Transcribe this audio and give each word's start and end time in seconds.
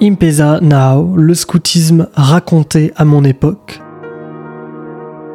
Impesa 0.00 0.58
Now, 0.60 1.14
le 1.16 1.34
scoutisme 1.34 2.08
raconté 2.14 2.92
à 2.96 3.04
mon 3.04 3.22
époque. 3.24 3.80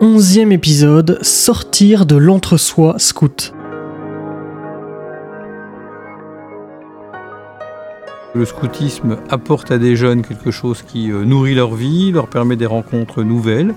Onzième 0.02 0.52
épisode, 0.52 1.20
sortir 1.22 2.06
de 2.06 2.18
l'entre-soi 2.18 2.96
scout. 2.98 3.54
Le 8.36 8.46
scoutisme 8.46 9.18
apporte 9.30 9.72
à 9.72 9.78
des 9.78 9.96
jeunes 9.96 10.22
quelque 10.22 10.52
chose 10.52 10.82
qui 10.82 11.12
euh, 11.12 11.24
nourrit 11.24 11.56
leur 11.56 11.74
vie, 11.74 12.12
leur 12.12 12.28
permet 12.28 12.56
des 12.56 12.66
rencontres 12.66 13.24
nouvelles, 13.24 13.74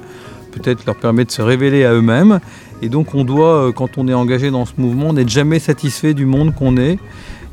peut-être 0.50 0.84
leur 0.86 0.96
permet 0.96 1.24
de 1.24 1.30
se 1.30 1.42
révéler 1.42 1.84
à 1.84 1.92
eux-mêmes. 1.92 2.40
Et 2.82 2.88
donc 2.88 3.14
on 3.14 3.24
doit, 3.24 3.68
euh, 3.68 3.72
quand 3.72 3.96
on 3.96 4.08
est 4.08 4.14
engagé 4.14 4.50
dans 4.50 4.66
ce 4.66 4.72
mouvement, 4.78 5.12
n'être 5.12 5.28
jamais 5.28 5.60
satisfait 5.60 6.14
du 6.14 6.26
monde 6.26 6.54
qu'on 6.54 6.76
est 6.76 6.98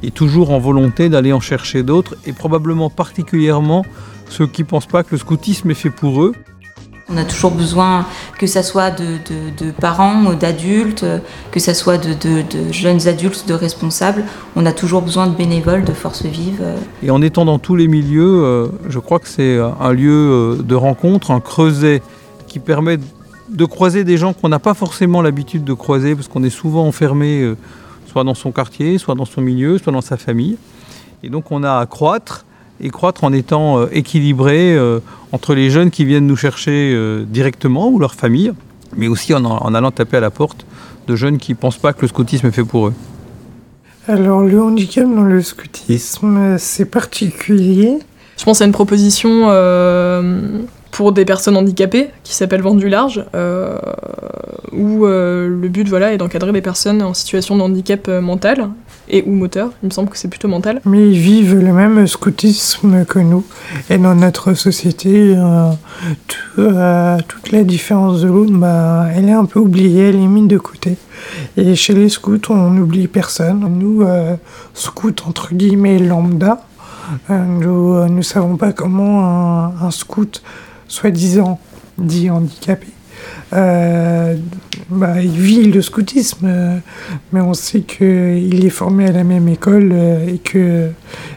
et 0.03 0.11
toujours 0.11 0.51
en 0.51 0.59
volonté 0.59 1.09
d'aller 1.09 1.33
en 1.33 1.39
chercher 1.39 1.83
d'autres 1.83 2.15
et 2.25 2.33
probablement 2.33 2.89
particulièrement 2.89 3.85
ceux 4.29 4.47
qui 4.47 4.63
ne 4.63 4.67
pensent 4.67 4.87
pas 4.87 5.03
que 5.03 5.11
le 5.11 5.17
scoutisme 5.17 5.71
est 5.71 5.75
fait 5.75 5.89
pour 5.89 6.21
eux. 6.21 6.33
On 7.09 7.15
a 7.15 7.23
toujours 7.23 7.51
besoin, 7.51 8.05
que 8.37 8.47
ce 8.47 8.61
soit 8.61 8.91
de, 8.91 9.17
de, 9.57 9.71
parents, 9.71 10.33
d'adultes, 10.33 11.05
que 11.51 11.59
ce 11.61 11.73
soit 11.73 11.97
de, 11.97 12.13
de, 12.13 12.43
jeunes 12.73 13.07
adultes, 13.07 13.47
de 13.47 13.53
responsables, 13.53 14.25
on 14.57 14.65
a 14.65 14.73
toujours 14.73 15.01
besoin 15.01 15.27
de 15.27 15.35
bénévoles, 15.35 15.85
de 15.85 15.93
forces 15.93 16.25
vives. 16.25 16.65
Et 17.01 17.09
en 17.09 17.21
étant 17.21 17.45
dans 17.45 17.59
tous 17.59 17.77
les 17.77 17.87
milieux, 17.87 18.43
euh, 18.43 18.67
je 18.89 18.99
crois 18.99 19.19
que 19.19 19.29
c'est 19.29 19.57
un 19.57 19.93
lieu 19.93 20.11
euh, 20.11 20.61
de 20.61 20.75
rencontre, 20.75 21.31
un 21.31 21.39
creuset 21.39 22.01
qui 22.47 22.59
permet 22.59 22.97
de 23.49 23.65
croiser 23.65 24.03
des 24.03 24.17
gens 24.17 24.33
qu'on 24.33 24.49
n'a 24.49 24.59
pas 24.59 24.73
forcément 24.73 25.21
l'habitude 25.21 25.63
de 25.63 25.73
croiser 25.73 26.13
parce 26.13 26.27
qu'on 26.27 26.43
est 26.43 26.49
souvent 26.49 26.85
enfermé 26.85 27.41
euh, 27.41 27.55
soit 28.17 28.23
dans 28.23 28.33
son 28.33 28.51
quartier, 28.51 28.97
soit 28.97 29.13
dans 29.13 29.25
son 29.25 29.41
milieu, 29.41 29.77
soit 29.77 29.93
dans 29.93 30.01
sa 30.01 30.17
famille. 30.17 30.57
Et 31.21 31.29
donc 31.29 31.51
on 31.51 31.61
a 31.61 31.77
à 31.77 31.85
croître 31.85 32.45
et 32.81 32.89
croître 32.89 33.23
en 33.23 33.31
étant 33.31 33.77
euh, 33.77 33.85
équilibré 33.91 34.75
euh, 34.75 34.99
entre 35.31 35.53
les 35.53 35.69
jeunes 35.69 35.91
qui 35.91 36.03
viennent 36.03 36.25
nous 36.25 36.35
chercher 36.35 36.97
directement 37.27 37.89
ou 37.89 37.99
leur 37.99 38.15
famille, 38.15 38.53
mais 38.95 39.07
aussi 39.07 39.35
en, 39.35 39.45
allant 39.75 39.91
taper 39.91 40.17
à 40.17 40.19
la 40.19 40.31
porte 40.31 40.65
de 41.05 41.15
jeunes 41.15 41.37
qui 41.37 41.51
ne 41.51 41.57
pensent 41.57 41.77
pas 41.77 41.93
que 41.93 42.01
le 42.01 42.07
scoutisme 42.07 42.47
est 42.47 42.51
fait 42.51 42.63
pour 42.63 42.87
eux. 42.87 42.93
Alors 44.07 44.41
le 44.41 44.63
handicap 44.63 45.03
dans 45.03 45.21
le 45.21 45.43
scoutisme, 45.43 46.57
c'est 46.57 46.85
particulier. 46.85 47.99
Je 48.35 48.43
pense 48.45 48.63
à 48.63 48.65
une 48.65 48.71
proposition 48.71 49.47
pour 50.91 51.11
des 51.11 51.25
personnes 51.25 51.57
handicapées 51.57 52.09
qui 52.23 52.33
s'appelle 52.33 52.61
Vendu 52.61 52.89
large, 52.89 53.23
euh, 53.35 53.77
où 54.71 55.05
euh, 55.05 55.47
le 55.47 55.67
but 55.69 55.87
voilà, 55.87 56.13
est 56.13 56.17
d'encadrer 56.17 56.51
les 56.51 56.61
personnes 56.61 57.01
en 57.01 57.13
situation 57.13 57.55
de 57.55 57.61
handicap 57.61 58.07
euh, 58.07 58.21
mental 58.21 58.69
et 59.09 59.23
ou 59.25 59.31
moteur. 59.31 59.71
Il 59.83 59.87
me 59.87 59.91
semble 59.91 60.09
que 60.09 60.17
c'est 60.17 60.27
plutôt 60.27 60.47
mental. 60.47 60.81
Mais 60.85 61.09
ils 61.09 61.19
vivent 61.19 61.55
le 61.55 61.71
même 61.71 62.07
scoutisme 62.07 63.05
que 63.05 63.19
nous. 63.19 63.45
Et 63.89 63.97
dans 63.97 64.15
notre 64.15 64.53
société, 64.53 65.33
toute 66.55 67.51
la 67.51 67.63
différence 67.63 68.21
de 68.21 68.27
l'autre, 68.27 68.51
bah, 68.51 69.05
elle 69.15 69.29
est 69.29 69.33
un 69.33 69.45
peu 69.45 69.59
oubliée, 69.59 70.09
elle 70.09 70.15
est 70.15 70.27
mise 70.27 70.47
de 70.47 70.57
côté. 70.57 70.97
Et 71.55 71.75
chez 71.75 71.93
les 71.93 72.09
scouts, 72.09 72.49
on 72.49 72.71
n'oublie 72.71 73.07
personne. 73.07 73.65
Nous, 73.79 74.05
scouts 74.73 75.25
entre 75.25 75.53
guillemets 75.53 75.99
lambda, 75.99 76.65
nous 77.29 78.09
ne 78.09 78.21
savons 78.21 78.57
pas 78.57 78.73
comment 78.73 79.67
un 79.67 79.91
scout 79.91 80.41
soi-disant 80.87 81.59
dit 81.97 82.29
handicapé, 82.29 82.87
euh, 83.53 84.35
bah, 84.89 85.21
il 85.21 85.31
vit 85.31 85.71
le 85.71 85.81
scoutisme, 85.81 86.81
mais 87.31 87.41
on 87.41 87.53
sait 87.53 87.81
qu'il 87.81 88.65
est 88.65 88.69
formé 88.69 89.07
à 89.07 89.11
la 89.11 89.23
même 89.23 89.47
école 89.47 89.89
euh, 89.93 90.27
et 90.27 90.37
que 90.37 90.89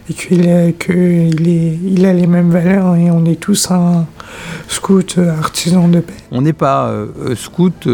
qu'il 0.09 0.49
a, 0.49 0.69
il 0.69 1.49
il 1.49 2.07
a 2.07 2.13
les 2.13 2.27
mêmes 2.27 2.51
valeurs 2.51 2.97
et 2.97 3.11
on 3.11 3.25
est 3.25 3.39
tous 3.39 3.71
un 3.71 4.07
scout 4.69 5.19
artisan 5.19 5.89
de 5.89 6.01
paix. 6.01 6.15
On 6.33 6.43
n'est 6.43 6.53
pas 6.53 6.89
euh, 6.89 7.35
scout 7.37 7.89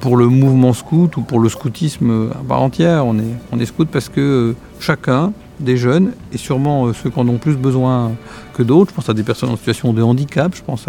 pour 0.00 0.16
le 0.16 0.28
mouvement 0.28 0.72
scout 0.72 1.16
ou 1.16 1.22
pour 1.22 1.40
le 1.40 1.48
scoutisme 1.48 2.30
à 2.32 2.44
part 2.46 2.62
entière. 2.62 3.04
On 3.06 3.58
est 3.58 3.66
scout 3.66 3.88
parce 3.90 4.08
que 4.08 4.54
chacun 4.78 5.32
des 5.64 5.76
jeunes, 5.76 6.12
et 6.32 6.38
sûrement 6.38 6.86
euh, 6.86 6.92
ceux 6.92 7.10
qui 7.10 7.18
en 7.18 7.26
ont 7.28 7.38
plus 7.38 7.56
besoin 7.56 8.12
que 8.54 8.62
d'autres. 8.62 8.90
Je 8.90 8.94
pense 8.94 9.08
à 9.08 9.14
des 9.14 9.22
personnes 9.22 9.50
en 9.50 9.56
situation 9.56 9.92
de 9.92 10.02
handicap, 10.02 10.54
je 10.54 10.62
pense 10.62 10.86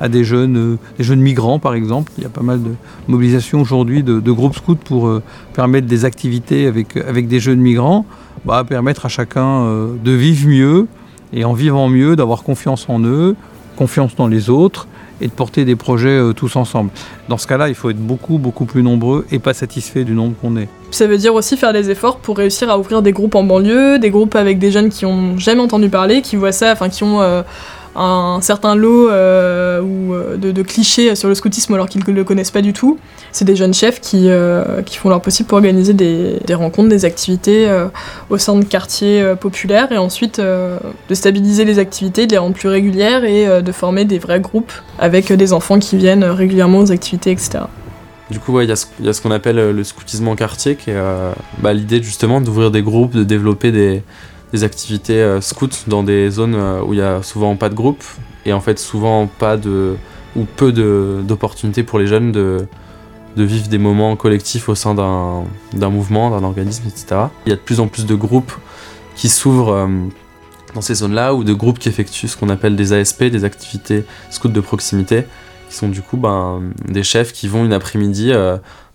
à, 0.00 0.08
des, 0.08 0.22
jeunes, 0.22 0.56
euh, 0.56 0.78
des 0.98 1.04
jeunes 1.04 1.20
migrants 1.20 1.58
par 1.58 1.74
exemple. 1.74 2.12
Il 2.18 2.22
y 2.22 2.26
a 2.26 2.30
pas 2.30 2.42
mal 2.42 2.62
de 2.62 2.70
mobilisations 3.08 3.60
aujourd'hui 3.60 4.02
de, 4.02 4.30
groupes 4.30 4.54
scouts 4.54 4.76
pour 4.76 5.08
euh, 5.08 5.22
permettre 5.54 5.86
des 5.86 6.04
activités 6.04 6.66
avec, 6.66 6.96
avec 6.96 7.26
des 7.26 7.40
jeunes 7.40 7.60
migrants, 7.60 8.06
bah, 8.44 8.64
permettre 8.64 9.06
à 9.06 9.08
chacun 9.08 9.66
de 10.02 10.12
vivre 10.12 10.48
mieux, 10.48 10.86
et 11.32 11.44
en 11.44 11.52
vivant 11.52 11.88
mieux, 11.88 12.16
d'avoir 12.16 12.42
confiance 12.42 12.86
en 12.88 13.00
eux, 13.00 13.34
confiance 13.76 14.14
dans 14.14 14.28
les 14.28 14.50
autres, 14.50 14.86
et 15.20 15.26
de 15.26 15.32
porter 15.32 15.64
des 15.64 15.76
projets 15.76 16.08
euh, 16.08 16.32
tous 16.32 16.56
ensemble. 16.56 16.90
Dans 17.28 17.38
ce 17.38 17.46
cas-là, 17.46 17.68
il 17.68 17.74
faut 17.74 17.90
être 17.90 17.98
beaucoup, 17.98 18.38
beaucoup 18.38 18.64
plus 18.64 18.82
nombreux 18.82 19.26
et 19.30 19.38
pas 19.38 19.54
satisfait 19.54 20.04
du 20.04 20.12
nombre 20.12 20.34
qu'on 20.40 20.56
est. 20.56 20.68
Ça 20.90 21.06
veut 21.06 21.18
dire 21.18 21.34
aussi 21.34 21.56
faire 21.56 21.72
des 21.72 21.90
efforts 21.90 22.18
pour 22.18 22.36
réussir 22.36 22.70
à 22.70 22.78
ouvrir 22.78 23.02
des 23.02 23.12
groupes 23.12 23.34
en 23.34 23.44
banlieue, 23.44 23.98
des 23.98 24.10
groupes 24.10 24.34
avec 24.34 24.58
des 24.58 24.70
jeunes 24.70 24.88
qui 24.88 25.06
ont 25.06 25.38
jamais 25.38 25.60
entendu 25.60 25.88
parler, 25.88 26.22
qui 26.22 26.36
voient 26.36 26.52
ça, 26.52 26.72
enfin 26.72 26.88
qui 26.88 27.04
ont 27.04 27.20
euh, 27.20 27.42
un 27.96 28.38
certain 28.40 28.74
lot 28.74 29.08
euh, 29.10 29.80
euh, 30.50 30.52
de, 30.52 30.62
clichés 30.62 31.14
sur 31.14 31.28
le 31.28 31.34
scoutisme 31.34 31.74
alors 31.74 31.88
qu'ils 31.88 32.02
ne 32.06 32.12
le 32.12 32.24
connaissent 32.24 32.50
pas 32.50 32.62
du 32.62 32.72
tout. 32.72 32.98
C'est 33.32 33.44
des 33.44 33.56
jeunes 33.56 33.74
chefs 33.74 34.00
qui, 34.00 34.28
euh, 34.28 34.82
qui 34.82 34.96
font 34.96 35.08
leur 35.08 35.20
possible 35.20 35.48
pour 35.48 35.56
organiser 35.56 35.94
des, 35.94 36.38
des 36.46 36.54
rencontres, 36.54 36.88
des 36.88 37.04
activités 37.04 37.68
au 38.28 38.38
sein 38.38 38.56
de 38.56 38.64
quartiers 38.64 39.34
populaires 39.40 39.92
et 39.92 39.98
ensuite 39.98 40.40
de 40.40 41.14
stabiliser 41.14 41.64
les 41.64 41.78
activités, 41.78 42.26
de 42.26 42.32
les 42.32 42.38
rendre 42.38 42.54
plus 42.54 42.68
régulières 42.68 43.24
et 43.24 43.62
de 43.62 43.72
former 43.72 44.04
des 44.04 44.18
vrais 44.18 44.40
groupes 44.40 44.72
avec 44.98 45.32
des 45.32 45.52
enfants 45.52 45.78
qui 45.78 45.96
viennent 45.96 46.24
régulièrement 46.24 46.78
aux 46.78 46.92
activités, 46.92 47.30
etc. 47.30 47.60
Du 48.30 48.38
coup, 48.38 48.60
il 48.60 48.68
y, 48.68 48.72
a 48.72 48.76
ce 48.76 49.20
qu'on 49.20 49.30
appelle 49.30 49.70
le 49.70 49.84
scoutisme 49.84 50.28
en 50.28 50.36
quartier, 50.36 50.76
qui 50.76 50.90
est 50.90 51.00
bah, 51.58 51.72
l'idée 51.72 52.02
justement 52.02 52.40
d'ouvrir 52.40 52.70
des 52.70 52.82
groupes, 52.82 53.12
de 53.12 53.24
développer 53.24 53.72
des, 53.72 54.02
des 54.52 54.64
activités 54.64 55.22
euh, 55.22 55.40
scouts 55.40 55.68
dans 55.86 56.02
des 56.02 56.30
zones 56.30 56.54
euh, 56.54 56.82
où 56.82 56.92
il 56.92 56.98
y 56.98 57.02
a 57.02 57.22
souvent 57.22 57.56
pas 57.56 57.68
de 57.68 57.74
groupe 57.74 58.02
et 58.44 58.52
en 58.52 58.60
fait 58.60 58.78
souvent 58.78 59.26
pas 59.26 59.56
de 59.56 59.96
ou 60.36 60.44
peu 60.44 60.72
d'opportunités 60.72 61.82
pour 61.82 61.98
les 61.98 62.06
jeunes 62.06 62.32
de, 62.32 62.66
de 63.36 63.44
vivre 63.44 63.68
des 63.68 63.78
moments 63.78 64.16
collectifs 64.16 64.68
au 64.68 64.74
sein 64.74 64.94
d'un 64.94 65.90
mouvement, 65.90 66.30
d'un 66.30 66.44
organisme, 66.44 66.84
etc. 66.86 67.22
Il 67.46 67.50
y 67.50 67.52
a 67.52 67.56
de 67.56 67.60
plus 67.60 67.80
en 67.80 67.88
plus 67.88 68.06
de 68.06 68.14
groupes 68.14 68.52
qui 69.16 69.28
s'ouvrent 69.28 69.74
euh, 69.74 69.88
dans 70.74 70.80
ces 70.80 70.94
zones-là 70.94 71.34
ou 71.34 71.44
de 71.44 71.52
groupes 71.52 71.78
qui 71.78 71.88
effectuent 71.88 72.28
ce 72.28 72.36
qu'on 72.36 72.48
appelle 72.48 72.76
des 72.76 72.92
ASP, 72.92 73.24
des 73.24 73.44
activités 73.44 74.04
scouts 74.30 74.48
de 74.48 74.60
proximité, 74.60 75.24
qui 75.68 75.76
sont 75.76 75.88
du 75.88 76.00
coup 76.00 76.16
ben, 76.16 76.62
des 76.86 77.02
chefs 77.02 77.32
qui 77.32 77.48
vont 77.48 77.64
une 77.64 77.72
après-midi 77.72 78.32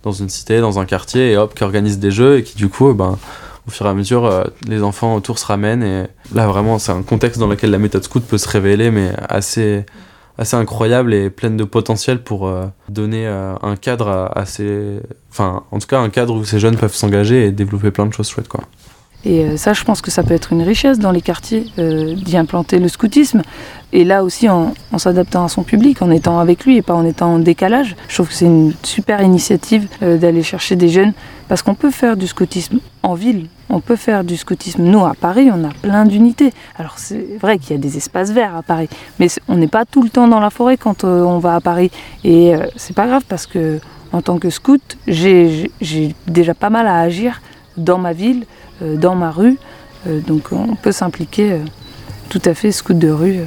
dans 0.02 0.12
une 0.12 0.28
cité, 0.28 0.60
dans 0.60 0.78
un 0.78 0.86
quartier 0.86 1.32
et 1.32 1.36
hop, 1.36 1.54
qui 1.54 1.64
organisent 1.64 1.98
des 1.98 2.10
jeux 2.10 2.38
et 2.38 2.42
qui 2.42 2.56
du 2.56 2.68
coup 2.68 2.94
ben, 2.94 3.18
au 3.66 3.70
fur 3.70 3.86
et 3.86 3.88
à 3.88 3.94
mesure, 3.94 4.26
euh, 4.26 4.44
les 4.68 4.82
enfants 4.82 5.14
autour 5.16 5.38
se 5.38 5.46
ramènent. 5.46 5.82
Et 5.82 6.06
là, 6.34 6.46
vraiment, 6.46 6.78
c'est 6.78 6.92
un 6.92 7.02
contexte 7.02 7.40
dans 7.40 7.48
lequel 7.48 7.70
la 7.70 7.78
méthode 7.78 8.04
scout 8.04 8.24
peut 8.24 8.38
se 8.38 8.48
révéler, 8.48 8.90
mais 8.90 9.12
assez, 9.28 9.84
assez 10.38 10.56
incroyable 10.56 11.14
et 11.14 11.30
pleine 11.30 11.56
de 11.56 11.64
potentiel 11.64 12.22
pour 12.22 12.46
euh, 12.46 12.66
donner 12.88 13.26
euh, 13.26 13.54
un 13.62 13.76
cadre 13.76 14.30
assez. 14.34 15.00
Enfin, 15.30 15.64
en 15.70 15.78
tout 15.78 15.86
cas, 15.86 16.00
un 16.00 16.10
cadre 16.10 16.34
où 16.34 16.44
ces 16.44 16.58
jeunes 16.58 16.76
peuvent 16.76 16.94
s'engager 16.94 17.46
et 17.46 17.52
développer 17.52 17.90
plein 17.90 18.06
de 18.06 18.12
choses 18.12 18.28
chouettes, 18.28 18.48
quoi. 18.48 18.60
Et 19.26 19.56
ça, 19.56 19.72
je 19.72 19.82
pense 19.82 20.00
que 20.00 20.10
ça 20.10 20.22
peut 20.22 20.34
être 20.34 20.52
une 20.52 20.62
richesse 20.62 20.98
dans 20.98 21.10
les 21.10 21.20
quartiers 21.20 21.66
d'y 21.76 22.36
implanter 22.36 22.78
le 22.78 22.86
scoutisme. 22.86 23.42
Et 23.92 24.04
là 24.04 24.22
aussi, 24.22 24.48
en, 24.48 24.74
s'adaptant 24.98 25.44
à 25.44 25.48
son 25.48 25.64
public, 25.64 26.00
en 26.00 26.10
étant 26.10 26.38
avec 26.38 26.64
lui 26.64 26.76
et 26.76 26.82
pas 26.82 26.94
en 26.94 27.04
étant 27.04 27.34
en 27.34 27.38
décalage. 27.40 27.96
Je 28.08 28.14
trouve 28.14 28.28
que 28.28 28.34
c'est 28.34 28.46
une 28.46 28.72
super 28.84 29.22
initiative 29.22 29.88
d'aller 30.00 30.44
chercher 30.44 30.76
des 30.76 30.88
jeunes 30.88 31.12
parce 31.48 31.62
qu'on 31.62 31.74
peut 31.74 31.90
faire 31.90 32.16
du 32.16 32.26
scoutisme 32.26 32.78
en 33.02 33.14
ville, 33.14 33.46
on 33.68 33.80
peut 33.80 33.96
faire 33.96 34.24
du 34.24 34.36
scoutisme. 34.36 34.82
Nous, 34.82 35.04
à 35.04 35.14
Paris, 35.14 35.48
on 35.52 35.64
a 35.64 35.70
plein 35.82 36.04
d'unités. 36.04 36.52
Alors, 36.78 36.98
c'est 36.98 37.38
vrai 37.40 37.58
qu'il 37.58 37.70
y 37.70 37.78
a 37.78 37.82
des 37.82 37.96
espaces 37.96 38.30
verts 38.30 38.56
à 38.56 38.62
Paris, 38.62 38.88
mais 39.18 39.28
on 39.48 39.56
n'est 39.56 39.68
pas 39.68 39.84
tout 39.84 40.02
le 40.02 40.08
temps 40.08 40.28
dans 40.28 40.40
la 40.40 40.50
forêt 40.50 40.76
quand 40.76 41.04
euh, 41.04 41.22
on 41.22 41.38
va 41.38 41.56
à 41.56 41.60
Paris. 41.60 41.90
Et 42.24 42.54
euh, 42.54 42.66
c'est 42.76 42.94
pas 42.94 43.06
grave 43.06 43.22
parce 43.28 43.46
que, 43.46 43.80
en 44.12 44.22
tant 44.22 44.38
que 44.38 44.50
scout, 44.50 44.98
j'ai 45.06 45.70
déjà 46.26 46.54
pas 46.54 46.70
mal 46.70 46.86
à 46.86 47.00
agir 47.00 47.40
dans 47.76 47.98
ma 47.98 48.12
ville, 48.12 48.46
euh, 48.82 48.96
dans 48.96 49.14
ma 49.14 49.30
rue. 49.30 49.58
donc, 50.06 50.52
on 50.52 50.76
peut 50.76 50.92
s'impliquer 50.92 51.60
tout 52.28 52.42
à 52.44 52.54
fait 52.54 52.70
scout 52.70 52.96
de 52.96 53.10
rue 53.10 53.40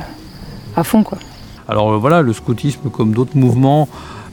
à 0.76 0.84
fond, 0.84 1.04
quoi. 1.04 1.18
Alors 1.70 1.98
voilà, 2.00 2.22
le 2.22 2.34
scoutisme, 2.34 2.90
comme 2.90 3.14
d'autres 3.14 3.38
mouvements, 3.38 3.88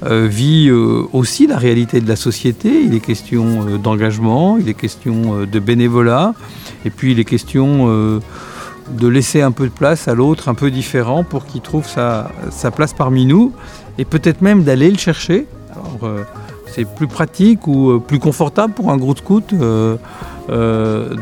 euh, 0.05 0.27
vit 0.31 0.69
euh, 0.69 1.05
aussi 1.15 1.47
la 1.47 1.57
réalité 1.57 2.01
de 2.01 2.09
la 2.09 2.17
société. 2.17 2.83
Il 2.83 2.95
est 2.95 3.01
question 3.01 3.67
euh, 3.67 3.79
d'engagement, 3.79 4.59
il 4.59 4.69
est 4.69 4.75
question 4.75 5.47
de 5.47 5.59
bénévolat, 5.59 6.35
et 6.85 6.91
puis 6.91 7.13
il 7.13 7.21
est 7.21 7.25
question 7.25 7.87
de 7.87 9.09
laisser 9.09 9.43
un 9.43 9.53
peu 9.53 9.65
de 9.65 9.73
place 9.73 10.07
à 10.07 10.15
l'autre 10.15 10.49
un 10.49 10.55
peu 10.55 10.71
différent 10.71 11.25
pour 11.25 11.47
qu'il 11.47 11.61
trouve 11.61 11.87
sa, 11.87 12.31
place 12.75 12.93
parmi 12.93 13.25
nous, 13.25 13.53
et 13.99 14.05
peut-être 14.05 14.43
même 14.43 14.65
d'aller 14.65 14.91
le 14.91 14.99
chercher. 14.99 15.47
C'est 16.77 16.85
plus 16.85 17.07
pratique 17.07 17.67
ou 17.67 18.01
plus 18.01 18.19
confortable 18.19 18.75
pour 18.75 18.91
un 18.91 18.99
groupe 18.99 19.17
scout 19.17 19.55
de 19.55 19.99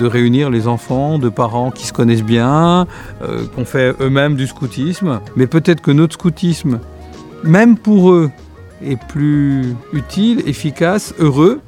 réunir 0.05 0.51
les 0.51 0.67
enfants 0.67 1.21
de 1.21 1.29
parents 1.29 1.71
qui 1.71 1.87
se 1.87 1.93
connaissent 1.93 2.25
bien, 2.25 2.89
qu'on 3.55 3.65
fait 3.65 3.95
eux-mêmes 4.01 4.35
du 4.35 4.49
scoutisme? 4.49 5.21
Mais 5.37 5.47
peut-être 5.47 5.81
que 5.81 5.93
notre 5.93 6.15
scoutisme, 6.15 6.81
même 7.45 7.79
pour 7.79 8.11
eux, 8.11 8.31
est 8.83 9.01
plus 9.01 9.77
utile, 9.93 10.43
efficace, 10.45 11.15
heureux, 11.21 11.61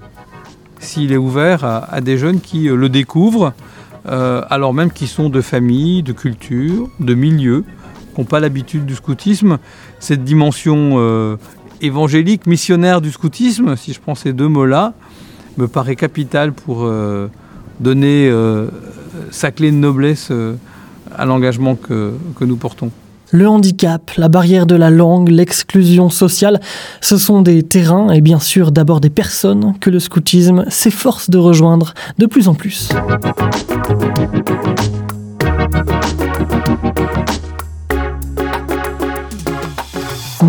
s'il 0.80 1.12
est 1.12 1.16
ouvert 1.16 1.64
à, 1.64 2.00
des 2.00 2.18
jeunes 2.18 2.40
qui 2.40 2.64
le 2.64 2.88
découvrent, 2.88 3.52
alors 4.04 4.74
même 4.74 4.90
qu'ils 4.90 5.06
sont 5.06 5.28
de 5.28 5.40
famille, 5.40 6.02
de 6.02 6.12
culture, 6.12 6.88
de 6.98 7.14
milieu, 7.14 7.62
qui 8.14 8.20
n'ont 8.20 8.26
pas 8.26 8.40
l'habitude 8.40 8.84
du 8.84 8.96
scoutisme. 8.96 9.58
Cette 10.00 10.24
dimension 10.24 11.38
évangélique, 11.80 12.46
missionnaire 12.46 13.00
du 13.00 13.10
scoutisme, 13.10 13.76
si 13.76 13.92
je 13.92 14.00
prends 14.00 14.14
ces 14.14 14.32
deux 14.32 14.48
mots-là, 14.48 14.94
me 15.56 15.68
paraît 15.68 15.96
capital 15.96 16.52
pour 16.52 16.84
euh, 16.84 17.28
donner 17.80 18.28
euh, 18.28 18.68
sa 19.30 19.50
clé 19.50 19.70
de 19.70 19.76
noblesse 19.76 20.28
euh, 20.30 20.54
à 21.16 21.24
l'engagement 21.24 21.74
que, 21.74 22.14
que 22.38 22.44
nous 22.44 22.56
portons. 22.56 22.90
Le 23.32 23.48
handicap, 23.48 24.12
la 24.16 24.28
barrière 24.28 24.66
de 24.66 24.76
la 24.76 24.88
langue, 24.88 25.30
l'exclusion 25.30 26.10
sociale, 26.10 26.60
ce 27.00 27.16
sont 27.16 27.42
des 27.42 27.64
terrains 27.64 28.10
et 28.12 28.20
bien 28.20 28.38
sûr 28.38 28.70
d'abord 28.70 29.00
des 29.00 29.10
personnes 29.10 29.74
que 29.80 29.90
le 29.90 29.98
scoutisme 29.98 30.64
s'efforce 30.68 31.28
de 31.28 31.38
rejoindre 31.38 31.92
de 32.18 32.26
plus 32.26 32.46
en 32.46 32.54
plus. 32.54 32.88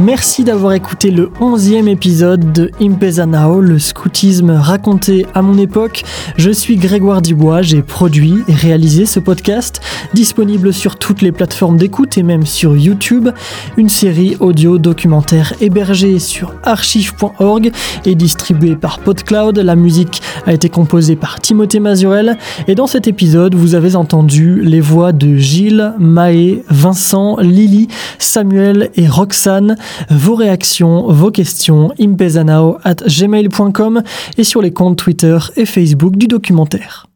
Merci 0.04 0.44
d'avoir 0.44 0.74
écouté 0.74 1.10
le 1.10 1.32
11e 1.40 1.88
épisode 1.88 2.54
de 2.54 2.70
Impezanao, 2.80 3.62
le 3.62 3.80
scoutisme 3.80 4.52
raconté 4.52 5.26
à 5.34 5.42
mon 5.42 5.58
époque. 5.58 6.04
Je 6.38 6.52
suis 6.52 6.76
Grégoire 6.76 7.22
Dubois, 7.22 7.64
j'ai 7.64 7.82
produit 7.82 8.44
et 8.48 8.54
réalisé 8.54 9.06
ce 9.06 9.20
podcast, 9.20 9.82
disponible 10.14 10.72
sur 10.72 10.98
toutes 10.98 11.22
les 11.22 11.32
plateformes 11.32 11.78
d'écoute 11.78 12.18
et 12.18 12.24
même 12.24 12.46
sur 12.46 12.78
YouTube. 12.78 13.30
Une 13.76 13.90
série 13.90 14.38
audio 14.40 14.78
documentaire 14.78 15.54
hébergée 15.62 16.20
sur 16.20 16.54
archive.org 16.64 17.72
et 18.06 18.14
distribuée 18.14 18.76
par 18.76 19.00
PodCloud. 19.00 19.58
La 19.58 19.76
musique 19.76 20.22
a 20.46 20.54
été 20.54 20.70
composée 20.70 21.16
par 21.16 21.40
Timothée 21.40 21.80
Mazurel. 21.80 22.38
Et 22.68 22.76
dans 22.76 22.88
cet 22.88 23.08
épisode, 23.08 23.56
vous 23.56 23.74
avez 23.74 23.96
entendu 23.96 24.62
les 24.62 24.82
voix 24.82 25.12
de 25.12 25.38
Gilles, 25.38 25.94
Maë, 25.98 26.64
Vincent, 26.70 27.38
Lily, 27.38 27.88
Samuel 28.20 28.92
et 28.96 29.08
Roxane 29.08 29.76
vos 30.10 30.36
réactions, 30.36 31.12
vos 31.12 31.32
questions, 31.32 31.92
impezanao 32.00 32.78
at 32.84 32.96
gmail.com 33.06 34.04
et 34.38 34.44
sur 34.44 34.62
les 34.62 34.72
comptes 34.72 34.98
Twitter 34.98 35.38
et 35.56 35.66
Facebook 35.66 36.16
du 36.16 36.28
documentaire. 36.28 37.07